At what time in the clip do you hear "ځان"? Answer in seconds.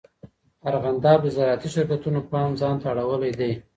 2.61-2.75